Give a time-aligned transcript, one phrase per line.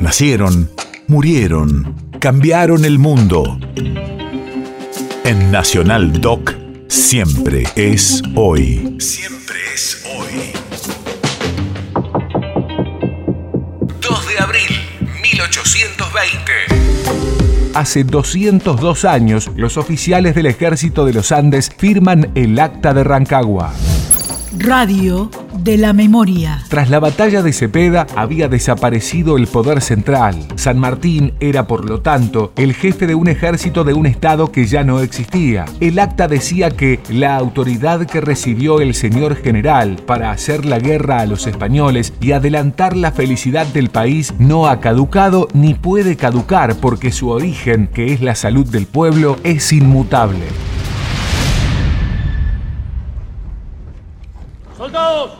[0.00, 0.70] Nacieron,
[1.08, 3.58] murieron, cambiaron el mundo.
[5.24, 6.54] En Nacional Doc,
[6.88, 8.96] siempre es hoy.
[8.98, 10.52] Siempre es hoy.
[14.00, 14.70] 2 de abril,
[15.22, 16.52] 1820.
[17.74, 23.74] Hace 202 años, los oficiales del ejército de los Andes firman el Acta de Rancagua.
[24.56, 26.62] Radio de la memoria.
[26.68, 30.36] Tras la batalla de Cepeda había desaparecido el poder central.
[30.56, 34.66] San Martín era, por lo tanto, el jefe de un ejército de un estado que
[34.66, 35.64] ya no existía.
[35.80, 41.20] El acta decía que la autoridad que recibió el señor general para hacer la guerra
[41.20, 46.76] a los españoles y adelantar la felicidad del país no ha caducado ni puede caducar
[46.76, 50.44] porque su origen, que es la salud del pueblo, es inmutable.
[54.76, 55.39] ¡Soldados!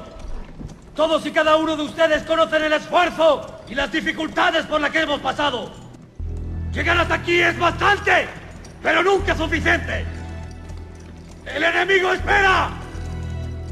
[0.94, 5.00] Todos y cada uno de ustedes conocen el esfuerzo y las dificultades por las que
[5.00, 5.70] hemos pasado.
[6.72, 8.28] Llegar hasta aquí es bastante,
[8.82, 10.04] pero nunca suficiente.
[11.46, 12.70] El enemigo espera.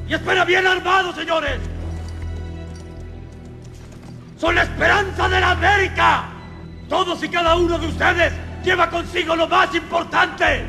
[0.08, 1.60] Y espera bien armado, señores.
[4.38, 6.24] Son la esperanza de la América.
[6.88, 8.32] Todos y cada uno de ustedes
[8.64, 10.64] lleva consigo lo más importante.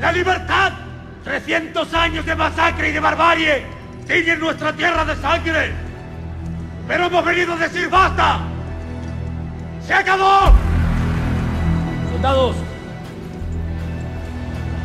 [0.00, 0.72] La libertad.
[1.24, 3.75] 300 años de masacre y de barbarie
[4.08, 5.72] en nuestra tierra de sangre.
[6.86, 8.40] Pero hemos venido a decir basta.
[9.86, 10.52] ¡Se acabó!
[12.12, 12.56] Soldados,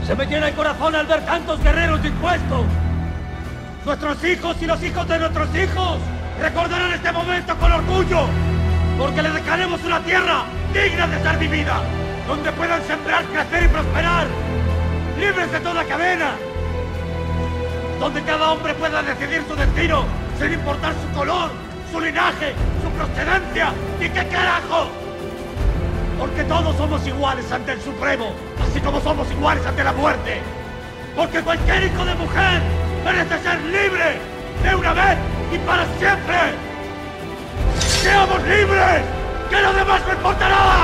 [0.05, 2.65] se me llena el corazón al ver tantos guerreros dispuestos.
[3.85, 5.97] Nuestros hijos y los hijos de nuestros hijos
[6.39, 8.27] recordarán este momento con orgullo,
[8.97, 11.81] porque les dejaremos una tierra digna de ser vivida,
[12.27, 14.27] donde puedan sembrar, crecer y prosperar,
[15.19, 16.31] libres de toda cadena
[18.01, 20.05] donde cada hombre pueda decidir su destino
[20.39, 21.51] sin importar su color,
[21.91, 24.89] su linaje, su procedencia y qué carajo.
[26.17, 30.41] Porque todos somos iguales ante el Supremo, así como somos iguales ante la muerte.
[31.15, 32.61] Porque cualquier hijo de mujer
[33.05, 34.17] merece ser libre
[34.63, 35.17] de una vez
[35.53, 36.37] y para siempre.
[37.77, 39.03] ¡Seamos libres!
[39.51, 40.80] ¡Que lo demás no importa nada!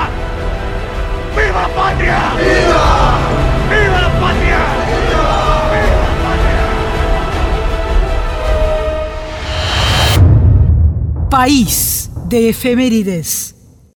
[11.30, 13.57] País de efemérides.